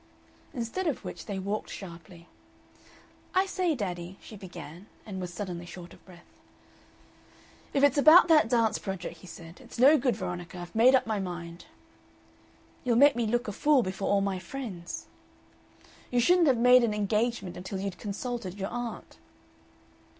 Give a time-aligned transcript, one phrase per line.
[0.51, 2.27] Instead of which they walked sharply....
[3.35, 6.25] "I say, daddy," she began, and was suddenly short of breath.
[7.71, 10.57] "If it's about that dance project," he said, "it's no good, Veronica.
[10.57, 11.65] I've made up my mind."
[12.83, 15.05] "You'll make me look a fool before all my friends."
[16.09, 19.17] "You shouldn't have made an engagement until you'd consulted your aunt."